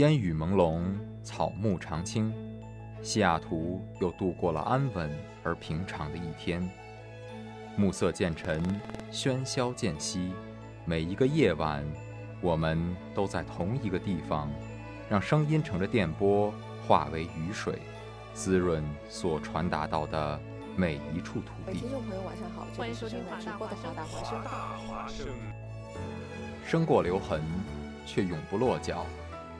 [0.00, 0.80] 烟雨朦胧，
[1.22, 2.32] 草木常青，
[3.02, 5.14] 西雅图又度过了安稳
[5.44, 6.66] 而平常的一天。
[7.76, 8.64] 暮色渐沉，
[9.12, 10.32] 喧嚣渐息，
[10.86, 11.84] 每一个夜晚，
[12.40, 14.50] 我们都在同一个地方，
[15.10, 16.50] 让声音乘着电波
[16.88, 17.78] 化为雨水，
[18.32, 20.40] 滋润所传达到的
[20.76, 21.80] 每一处土地。
[21.80, 25.26] 听众朋友，晚上好，欢迎收听华大华大华华生。
[26.64, 27.42] 生过留痕，
[28.06, 29.04] 却永不落脚。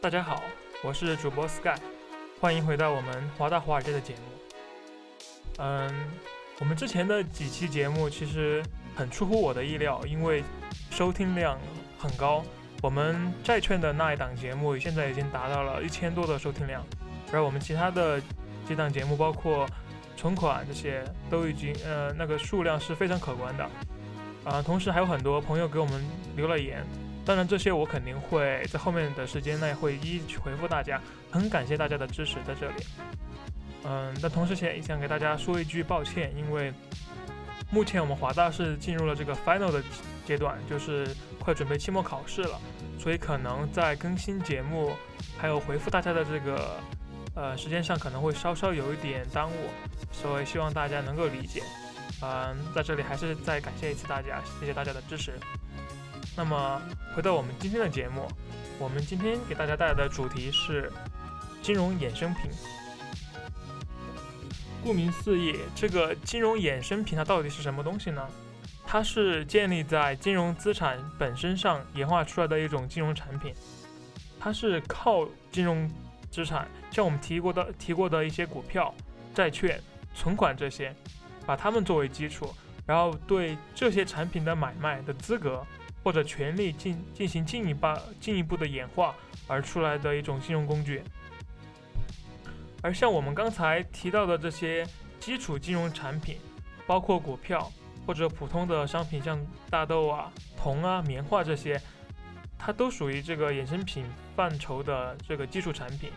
[0.00, 0.40] 大家好，
[0.84, 1.74] 我是主播 Sky，
[2.40, 4.20] 欢迎回到我们华大华尔街的节目。
[5.58, 5.92] 嗯，
[6.60, 8.62] 我们之前的几期节目其实
[8.94, 10.44] 很出乎我的意料，因为
[10.92, 11.58] 收听量
[11.98, 12.44] 很高。
[12.80, 16.80] 我们债券的那一档节目现在已经达到了一千多的收听量，
[17.32, 18.22] 而我们其他的
[18.68, 19.66] 几档节目，包括
[20.16, 23.68] 存款这些，都已经呃那个数量是非常可观的。
[24.44, 26.00] 啊，同时还有很多朋友给我们
[26.36, 26.86] 留了言。
[27.28, 30.98] 当然，这些我肯定会在后面的时间内会一一去回复大家，
[31.30, 32.86] 很感谢大家的支持在这里。
[33.84, 36.72] 嗯，但同时也想给大家说一句抱歉，因为
[37.70, 39.82] 目前我们华大是进入了这个 final 的
[40.24, 41.06] 阶段，就是
[41.38, 42.58] 快准备期末考试了，
[42.98, 44.94] 所以可能在更新节目
[45.36, 46.80] 还有回复大家的这个
[47.34, 49.68] 呃时间上可能会稍稍有一点耽误，
[50.12, 51.62] 所以希望大家能够理解。
[52.22, 55.34] 嗯，在这里还是再感谢一次大家，谢谢大家的支持。
[56.38, 56.80] 那么
[57.16, 58.28] 回到我们今天的节目，
[58.78, 60.88] 我们今天给大家带来的主题是
[61.60, 62.48] 金融衍生品。
[64.80, 68.24] 顾名思义，这个金融衍生品它到底是什么东西呢？
[68.86, 73.52] 它是建立在金融资产本身上演化出来的一种金融产品。
[74.38, 75.90] 它是靠金融
[76.30, 78.94] 资产，像我们提过的提过的一些股票、
[79.34, 79.82] 债券、
[80.14, 80.94] 存款这些，
[81.44, 82.54] 把它们作为基础，
[82.86, 85.66] 然后对这些产品的买卖的资格。
[86.02, 87.86] 或者权力进进行进一步
[88.20, 89.14] 进一步的演化
[89.46, 91.02] 而出来的一种金融工具，
[92.82, 94.86] 而像我们刚才提到的这些
[95.18, 96.36] 基础金融产品，
[96.86, 97.70] 包括股票
[98.06, 99.38] 或者普通的商品，像
[99.68, 101.80] 大豆啊、铜啊、棉花这些，
[102.58, 104.04] 它都属于这个衍生品
[104.36, 106.10] 范畴的这个基础产品，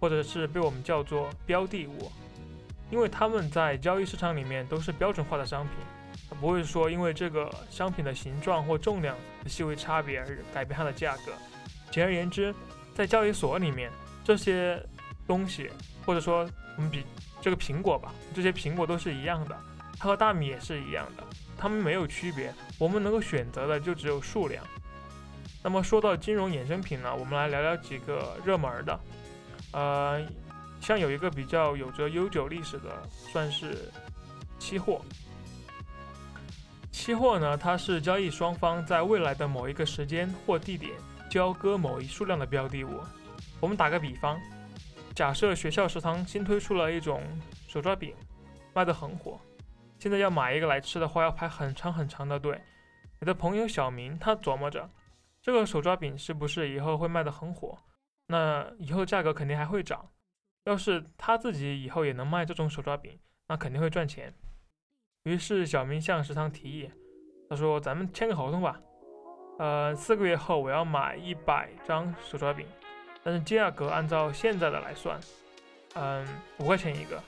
[0.00, 2.10] 或者是被我们叫做标的物，
[2.90, 5.74] 因为它们在交易市场里面都是标准化的商品。
[6.44, 11.32] 不会说因为这个商品的形状或重量的细微差别而改变它的价格。
[11.90, 12.54] 简而言之，
[12.94, 13.90] 在交易所里面，
[14.22, 14.78] 这些
[15.26, 15.70] 东西，
[16.04, 16.46] 或者说
[16.76, 17.02] 我们比
[17.40, 19.58] 这个苹果吧，这些苹果都是一样的，
[19.98, 21.24] 它和大米也是一样的，
[21.56, 22.52] 它们没有区别。
[22.78, 24.62] 我们能够选择的就只有数量。
[25.62, 29.00] 那么说到金融衍生品呢，我们来聊聊几个热门的。
[29.72, 30.22] 呃，
[30.78, 33.90] 像有一个比较有着悠久历史的，算是
[34.58, 35.00] 期货。
[37.04, 40.90] 期货呢，它是交易双方在未来的某一个时间或地点
[41.28, 42.98] 交割某一数量的标的物。
[43.60, 44.40] 我们打个比方，
[45.14, 47.22] 假设学校食堂新推出了一种
[47.68, 48.14] 手抓饼，
[48.72, 49.38] 卖得很火。
[49.98, 52.58] 现在要买一个来吃的话，要排很长很长的队。
[53.20, 54.88] 你的朋友小明他琢磨着，
[55.42, 57.78] 这个手抓饼是不是以后会卖得很火？
[58.28, 60.08] 那以后价格肯定还会涨。
[60.64, 63.18] 要是他自己以后也能卖这种手抓饼，
[63.48, 64.32] 那肯定会赚钱。
[65.24, 66.90] 于是小明向食堂提议，
[67.48, 68.80] 他说：“咱们签个合同吧，
[69.58, 72.66] 呃，四个月后我要买一百张手抓饼，
[73.22, 75.18] 但是价格按照现在的来算，
[75.94, 76.26] 嗯，
[76.58, 77.22] 五块钱一个。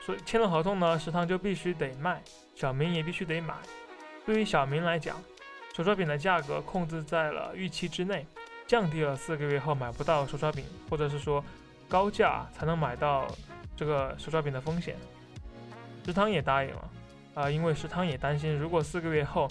[0.00, 2.22] 所以签了合同呢，食堂就必须得卖，
[2.54, 3.54] 小明也必须得买。
[4.24, 5.16] 对于小明来讲，
[5.74, 8.26] 手抓饼的价格控制在了预期之内，
[8.66, 11.44] 降低了四个月后买不到手抓饼，或者是说
[11.88, 13.26] 高价才能买到
[13.76, 14.96] 这个手抓饼的风险。”
[16.06, 16.90] 食堂也答应了，
[17.36, 19.46] 啊，因为食堂也担心，如果四个月后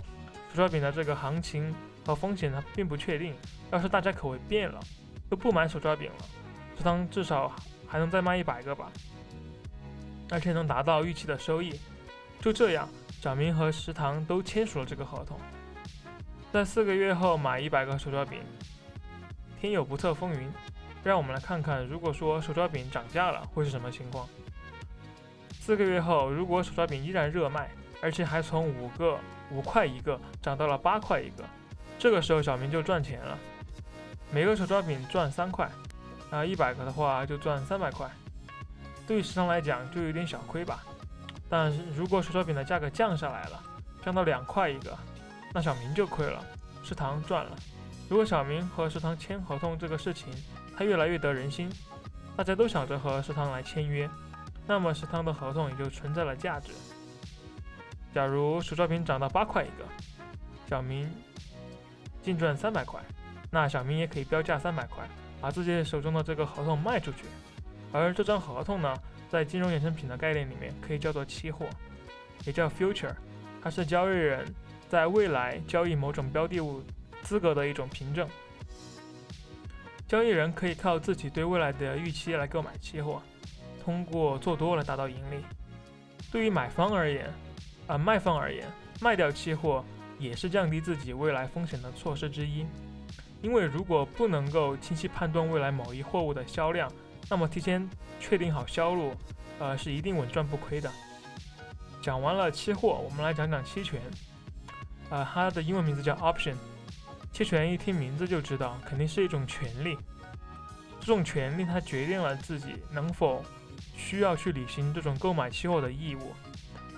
[0.50, 1.72] 手抓饼的这个行情
[2.04, 3.36] 和风险呢并不确定。
[3.72, 4.80] 要是大家口味变了，
[5.30, 6.26] 都不买手抓饼了，
[6.76, 7.56] 食堂至少
[7.88, 8.92] 还能再卖一百个吧，
[10.32, 11.80] 而且能达到预期的收益。
[12.42, 12.90] 就这样，
[13.22, 15.40] 小明和食堂都签署了这个合同，
[16.52, 18.40] 在四个月后买一百个手抓饼。
[19.62, 20.52] 天有不测风云，
[21.04, 24.28] 让我们来看看，如果说手抓饼涨价了，会是什么情况？
[25.66, 29.18] 四个月后，如果手抓饼依然热卖，而且还从五个
[29.50, 31.44] 五块一个涨到了八块一个，
[31.98, 33.36] 这个时候小明就赚钱了。
[34.32, 35.68] 每个手抓饼赚三块，
[36.30, 38.08] 啊，一百个的话就赚三百块。
[39.08, 40.84] 对于食堂来讲就有点小亏吧。
[41.50, 43.60] 但是如果手抓饼的价格降下来了，
[44.04, 44.96] 降到两块一个，
[45.52, 46.46] 那小明就亏了，
[46.84, 47.52] 食堂赚了。
[48.08, 50.32] 如果小明和食堂签合同这个事情，
[50.78, 51.68] 他越来越得人心，
[52.38, 54.08] 大家都想着和食堂来签约，
[54.68, 56.72] 那么食堂的合同也就存在了价值。
[58.14, 59.86] 假如手抓饼涨到八块一个，
[60.70, 61.10] 小明
[62.22, 63.00] 净赚三百块，
[63.52, 65.08] 那小明也可以标价三百块，
[65.42, 67.26] 把自己手中的这个合同卖出去。
[67.92, 68.96] 而这张合同呢，
[69.30, 71.66] 在金融衍生品的概念里面可以叫做期货，
[72.46, 73.14] 也叫 future，
[73.62, 74.46] 它是交易人
[74.90, 76.84] 在未来交易某种标的物。
[77.24, 78.30] 资格的一种凭证，
[80.08, 83.20] 交易人可以靠自己对未来的预期来购买期货，
[83.86, 85.46] 通过做多来达到盈利。
[86.32, 87.32] 对于买方而言，
[87.86, 88.68] 啊卖方而言，
[89.00, 89.86] 卖掉期货
[90.18, 92.66] 也是降低自己未来风险的措施之一。
[93.44, 96.92] 因为如果不能够清晰判断未来某一货物的销量，
[97.30, 97.88] 那么提前
[98.20, 99.14] 确定好销路，
[99.60, 100.92] 呃是一定稳赚不亏的。
[102.02, 104.02] 讲完了期货，我们来讲讲期权，
[105.12, 106.56] 呃它的英文名字叫 option。
[107.32, 109.96] 期权一听名字就知道，肯定是一种权利。
[111.00, 113.44] 这种权利它决定了自己能否
[113.96, 116.34] 需要去履行这种购买期货的义务。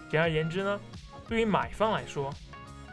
[0.10, 0.80] 简而言之呢，
[1.28, 2.34] 对于买方来说，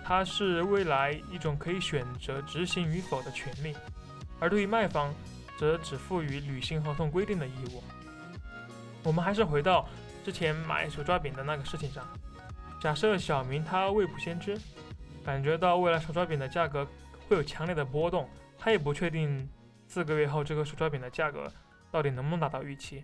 [0.04, 3.72] 它是未来一种可以选择执行与否的权利；
[4.40, 5.14] 而对于卖方，
[5.56, 7.82] 则只赋予履行合同规定的义务。
[9.02, 9.88] 我们还是回到
[10.24, 12.06] 之前买手抓饼的那个事情上。
[12.80, 14.58] 假设小明他未卜先知，
[15.24, 16.86] 感觉到未来手抓饼的价格。
[17.26, 19.48] 会有强烈的波动，他也不确定
[19.88, 21.50] 四个月后这个手抓饼的价格
[21.90, 23.02] 到底能不能达到预期，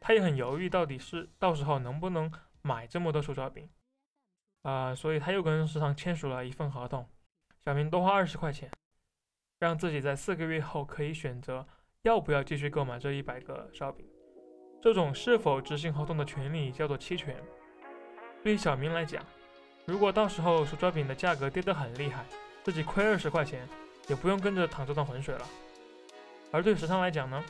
[0.00, 2.32] 他也很犹豫，到底是到时候能不能
[2.62, 3.68] 买这么多手抓饼
[4.62, 4.94] 啊？
[4.94, 7.06] 所以他又跟食堂签署了一份合同，
[7.64, 8.70] 小明多花二十块钱，
[9.58, 11.66] 让自己在四个月后可以选择
[12.02, 14.06] 要不要继续购买这一百个烧饼。
[14.82, 17.36] 这种是否执行合同的权利叫做期权。
[18.42, 19.22] 对于小明来讲，
[19.84, 22.24] 如果到时候手抓饼的价格跌得很厉害，
[22.62, 23.68] 自己亏二十块钱，
[24.08, 25.46] 也不用跟着淌这趟浑水了。
[26.50, 27.44] 而对食堂来讲呢，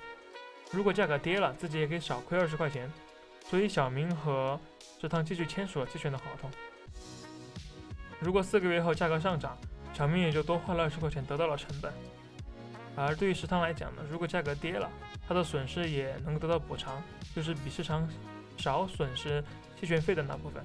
[0.73, 2.91] 如果价格跌了，自己也可以少亏二十块钱。
[3.49, 4.59] 所以小明和
[5.01, 6.49] 食堂继续签署了期权的合同。
[8.21, 9.59] 如果四个月后价格上涨，
[9.93, 11.93] 小明也就多花了二十块钱，得到了成本。
[12.95, 14.89] 而对于食堂来讲呢，如果价格跌了，
[15.27, 17.03] 他的损失也能得到补偿，
[17.35, 18.09] 就是比市场
[18.57, 19.43] 少损失
[19.81, 20.63] 期权费的那部分。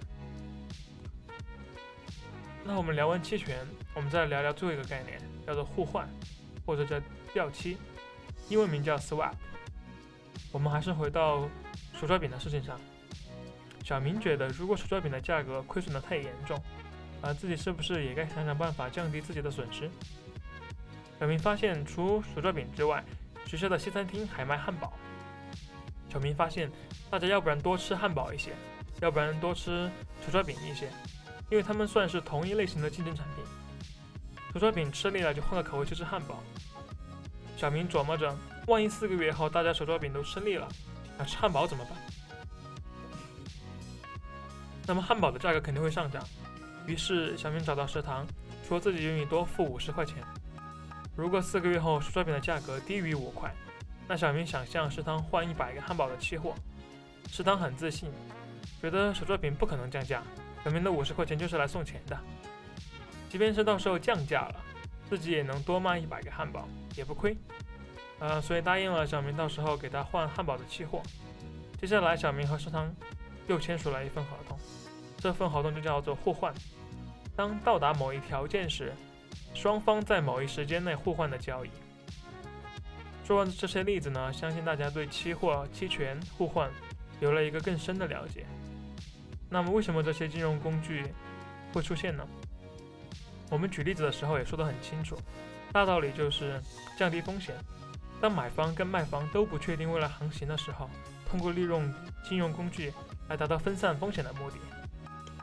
[2.63, 3.65] 那我们聊完期权，
[3.95, 6.07] 我们再聊聊最后一个概念，叫做互换，
[6.65, 7.01] 或者叫
[7.33, 7.77] 掉期，
[8.49, 9.33] 英文名叫 swap。
[10.55, 11.49] 我们还是回到
[11.99, 12.79] 手抓饼的事情上。
[13.83, 16.57] 小明觉得，如果手抓饼的价格亏损的太严重，
[17.21, 19.91] 啊，自己是不是也该想想办法降低自己的损失？
[21.19, 23.03] 小明发现，除手抓饼之外，
[23.45, 24.93] 学校的西餐厅还卖汉堡。
[26.09, 26.71] 小明发现，
[27.09, 28.53] 大家要不然多吃汉堡一些，
[29.01, 29.91] 要不然多吃
[30.25, 30.89] 手抓饼一些。
[31.49, 33.43] 因为他们算是同一类型的竞争产品，
[34.53, 36.41] 手抓饼吃腻了就换个口味去吃汉堡。
[37.57, 38.33] 小明琢磨着，
[38.67, 40.67] 万一四个月后大家手抓饼都吃腻了，
[41.17, 41.97] 那吃汉堡怎么办？
[44.87, 46.23] 那么汉堡的价格肯定会上涨。
[46.87, 48.25] 于是小明找到食堂，
[48.67, 50.17] 说自己愿意多付五十块钱。
[51.15, 53.53] 如果四个月后手抓饼的价格低于五块，
[54.07, 56.53] 那小明想向食堂换一百个汉堡的期货。
[57.31, 58.11] 食堂很自信，
[58.81, 60.21] 觉得手抓饼不可能降价。
[60.63, 62.19] 小明的五十块钱就是来送钱的，
[63.29, 64.55] 即便是到时候降价了，
[65.09, 67.35] 自己也能多卖一百个汉堡，也不亏。
[68.19, 71.01] 呃，所以答应了小明，到时候给他换汉堡的期货。
[71.79, 72.93] 接下来，小明和食堂
[73.47, 74.57] 又签署了一份合同，
[75.17, 76.53] 这份合同就叫做互换。
[77.35, 78.93] 当到达某一条件时，
[79.53, 81.69] 双方在某一时间内互换的交易。
[83.25, 86.71] 说完这些例子呢，相信大家对期货、期权互换
[87.19, 88.45] 有了一个更深的了解。
[89.49, 91.13] 那么，为什么这些金融工具
[91.73, 92.25] 会出现呢？
[93.49, 95.17] 我们举例子的时候也说得很清楚，
[95.71, 96.61] 大道理就是
[96.97, 97.53] 降低风险。
[98.25, 100.89] 当买方跟卖方都不确定未来行情的时候，
[101.29, 101.93] 通过利用
[102.27, 102.91] 金融工具
[103.29, 104.57] 来达到分散风险的目的。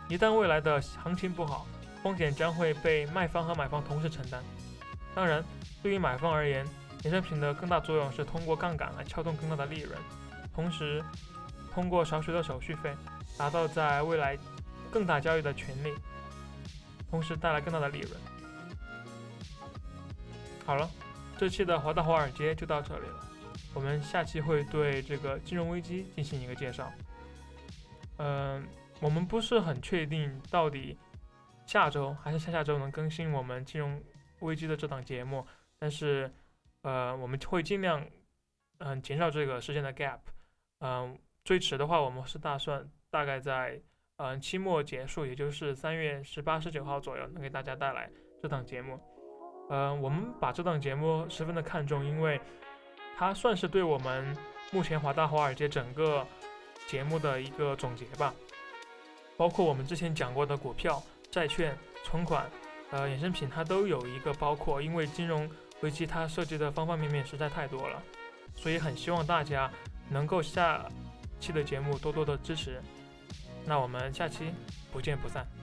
[0.09, 1.65] 一旦未来的行情不好，
[2.03, 4.43] 风险将会被卖方和买方同时承担。
[5.15, 5.45] 当然，
[5.81, 6.67] 对于买方而言，
[7.05, 9.97] 衍生品的更大作用是通过杠杆来撬动更大的利润，
[10.53, 11.05] 同时
[11.73, 12.93] 通过少许的手续费，
[13.39, 14.37] 达到在未来
[14.91, 15.95] 更大交易的权利，
[17.09, 18.11] 同时带来更大的利润。
[20.67, 20.91] 好了，
[21.43, 23.29] 这期的华大华尔街就到这里了，
[23.75, 26.89] 我们下期会对这个金融危机进行一个介绍。
[28.19, 28.65] 嗯，
[29.01, 30.97] 我们不是很确定到底
[31.67, 34.01] 下周还是下下周能更新我们金融
[34.39, 35.45] 危机的这档节目，
[35.81, 36.33] 但是
[36.83, 38.07] 呃，我们会尽量
[38.79, 40.21] 嗯减少这个时间的 gap。
[40.79, 43.83] 嗯，最迟的话，我们是打算大概在
[44.19, 48.09] 嗯期末结束，也就是三月十八、十九号左右，能给大家带来
[48.41, 49.01] 这档节目。
[49.75, 52.39] 嗯，我们把这档节目十分的看重，因为
[53.17, 54.37] 它算是对我们
[54.71, 56.27] 目前华大华尔街整个
[56.87, 58.35] 节目的一个总结吧。
[59.35, 61.75] 包括我们之前讲过的股票、债券、
[62.05, 62.51] 存款、
[62.91, 65.51] 呃衍生品，它都有一个包括，因为金融
[65.81, 68.03] 危机它涉及的方方面面实在太多了，
[68.55, 69.71] 所以很希望大家
[70.11, 70.85] 能够下
[71.41, 72.79] 期的节目多多的支持。
[73.65, 74.53] 那我们下期
[74.93, 75.62] 不见不散。